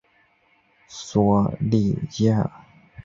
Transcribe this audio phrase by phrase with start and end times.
[0.87, 2.49] 索利耶尔。